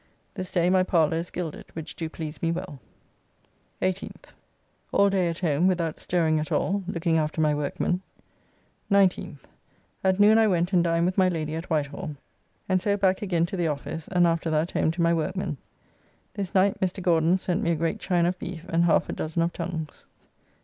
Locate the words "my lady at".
11.19-11.69